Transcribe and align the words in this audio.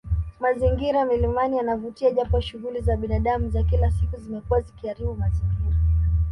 Mazingira 0.39 1.05
milimani 1.05 1.57
yanavutia 1.57 2.11
japo 2.11 2.41
shughuli 2.41 2.81
za 2.81 2.97
binadamu 2.97 3.49
za 3.49 3.63
kila 3.63 3.91
siku 3.91 4.17
zimekuwa 4.17 4.61
zikiharibu 4.61 5.15
mazingira 5.15 5.75